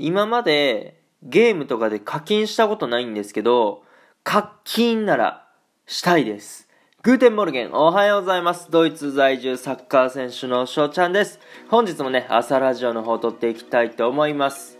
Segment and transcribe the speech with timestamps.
[0.00, 3.82] 今までゲームとかで課金したことないんですけど、
[4.24, 5.46] カッキーンなら
[5.86, 6.68] したいです。
[7.02, 8.70] Guten Morgen、おはようございます。
[8.70, 11.38] ドイツ在住サッカー選手の翔ちゃんです。
[11.68, 14.78] 本日もね、朝ラジオの方を録っていきたいと思います。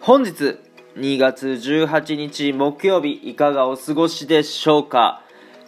[0.00, 0.58] 本日、
[0.96, 5.22] 2月18日木曜日、いかがお過ごしでしょうか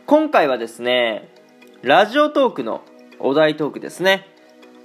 [0.07, 1.31] 今回はですね、
[1.83, 2.83] Radiotalk の
[3.19, 4.34] お題トークですね。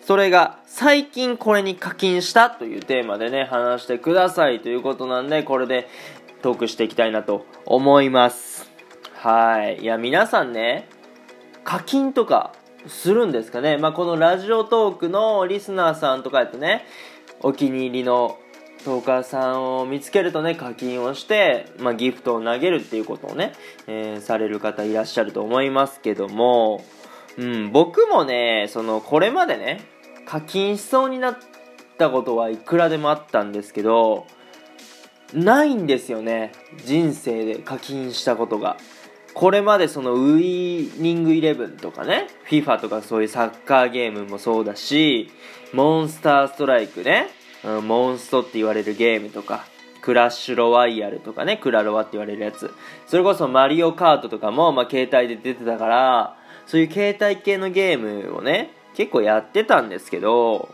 [0.10, 5.88] それが、最近これに課金したというテーマでね、話してくださいということなんで、これで
[6.42, 8.72] トークしていきたいなと思います。
[9.14, 9.84] はい。
[9.84, 10.90] いや、皆さんね、
[11.64, 12.54] 課金とか
[12.88, 13.78] するんですかね。
[13.78, 16.88] まあ、このラジオトークのリスナーさんとかやとね、
[17.42, 18.40] お気に入りの
[18.86, 23.52] トーカーさんを見つけるとね、課金をして、まあ、ギフトを投げるっていうことをね、
[23.86, 26.84] えー、される方いらっしゃると思いますけども、
[27.38, 29.99] うん、僕もね、その、これまでね、
[30.30, 31.38] 課金しそうになっ
[31.98, 34.28] たことはいくらでもあったんですけど、
[35.34, 36.52] ないんですよね。
[36.86, 38.78] 人生で課金したことが。
[39.34, 45.32] これまでそのウイニングイレブンとかね、FIFA とかそういうサッカーゲームもそうだし、
[45.74, 47.26] モンスターストライクね、
[47.64, 49.66] モンストって言われるゲームとか、
[50.02, 52.72] クラッシュロワイヤルとかね、クラロワって言われるやつ。
[53.08, 60.70] それこそマリオカートとかも、まあ、携帯で出てたから、そういう携帯系のゲームをね、結構やってたんですけど、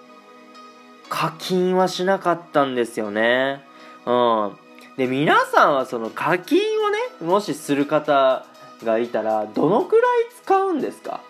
[1.10, 3.64] 課金はしなかったんですよね。
[4.06, 4.58] うん。
[4.98, 8.46] で、皆さんはその課金をね、もしする方
[8.84, 10.04] がいたら、どのくらい
[10.44, 11.22] 使うんですか？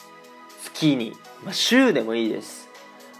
[0.63, 1.13] 月に。
[1.43, 2.69] まあ、週でもいいです。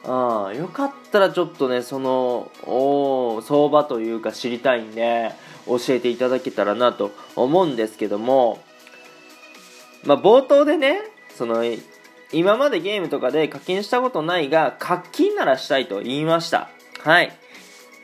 [0.04, 0.12] うん、
[0.58, 5.32] よかったらちょっとね、その、お相場というか知りたいんで、
[5.68, 8.64] 教えていただけたらなと思うんですけども、
[10.04, 11.02] まあ、冒頭でね、
[11.34, 11.64] その、
[12.32, 16.70] 今までゲームとかで課金したことないが、課金ならしたいと言いました。
[17.04, 17.32] はい。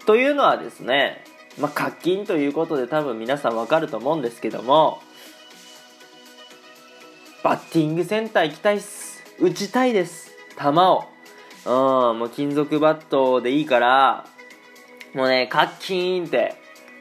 [0.06, 1.24] というのはですね、
[1.60, 5.02] まあ、課金ということで多分皆さんわかると思うんですけども、
[7.44, 9.24] バッティングセンター行きたいっす。
[9.40, 10.32] 打ちたいです。
[10.58, 11.06] 球を。
[11.66, 11.70] う
[12.14, 14.26] ん、もう金属バットでいいから、
[15.14, 16.56] もうね、カッキーンって、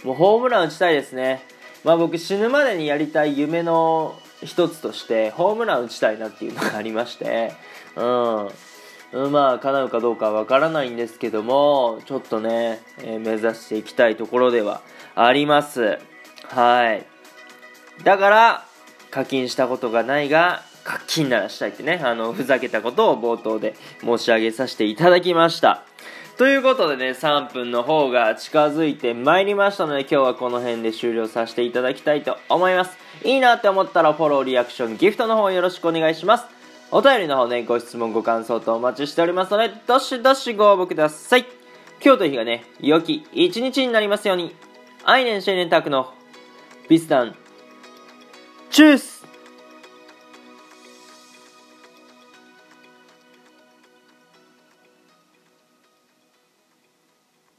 [0.05, 1.43] もうホームラン打ちたいですね。
[1.85, 7.53] まあ僕死ぬまでにやりたい夢の一つとして、ホームラン打ちたいなっていうのがありまして、
[7.97, 9.33] うん。
[9.33, 14.83] まあ、叶うかどうかわからないんですけども、ちょっとね、えー、目指していきたいところでは
[15.15, 15.99] あります。
[16.49, 17.07] はい。
[18.05, 18.67] だから、
[19.11, 25.83] 課金したことがないが、課金ならしたいってね、あの、ふざけたことを冒頭で申し上げさせていただきました。
[26.41, 32.97] ということでね、3分の方が近づいてまいりましたので、今日はこの辺で終了させていただきたいと思います。
[33.25, 36.47] いいなって思ったらフォロー、リアクション、ギフトの方よろしくお願いします。
[36.91, 41.45] お便りの方ね、ご質問、ご感想とお待ちしておりますので、どしどしご応募ください。
[42.03, 44.57] 今日という日がね、良き一日になりますように。
[45.05, 46.15] アイネンシェネンタクの
[46.89, 47.35] ビスダン、
[48.71, 49.20] チュース